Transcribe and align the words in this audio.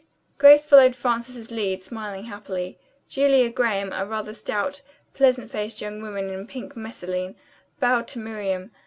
Grace 0.39 0.65
followed 0.65 0.95
Frances's 0.95 1.51
lead, 1.51 1.83
smiling 1.83 2.23
happily. 2.23 2.79
Julia 3.07 3.51
Graham, 3.51 3.93
a 3.93 4.03
rather 4.03 4.33
stout, 4.33 4.81
pleasant 5.13 5.51
faced 5.51 5.79
young 5.79 6.01
woman 6.01 6.27
in 6.27 6.47
pink 6.47 6.75
messaline, 6.75 7.35
bowed 7.79 8.07
to 8.07 8.17
Miriam. 8.17 8.71